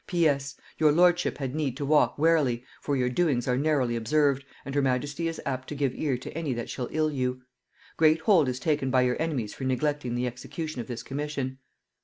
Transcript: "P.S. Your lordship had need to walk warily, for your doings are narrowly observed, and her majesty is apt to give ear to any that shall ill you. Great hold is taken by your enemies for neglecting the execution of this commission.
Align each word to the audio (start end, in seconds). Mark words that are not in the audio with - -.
"P.S. 0.07 0.55
Your 0.79 0.91
lordship 0.91 1.37
had 1.37 1.53
need 1.53 1.77
to 1.77 1.85
walk 1.85 2.17
warily, 2.17 2.63
for 2.81 2.95
your 2.97 3.07
doings 3.07 3.47
are 3.47 3.55
narrowly 3.55 3.95
observed, 3.95 4.43
and 4.65 4.73
her 4.73 4.81
majesty 4.81 5.27
is 5.27 5.39
apt 5.45 5.67
to 5.67 5.75
give 5.75 5.93
ear 5.93 6.17
to 6.17 6.35
any 6.35 6.53
that 6.53 6.71
shall 6.71 6.89
ill 6.89 7.11
you. 7.11 7.43
Great 7.97 8.21
hold 8.21 8.49
is 8.49 8.59
taken 8.59 8.89
by 8.89 9.03
your 9.03 9.21
enemies 9.21 9.53
for 9.53 9.63
neglecting 9.63 10.15
the 10.15 10.25
execution 10.25 10.81
of 10.81 10.87
this 10.87 11.03
commission. 11.03 11.59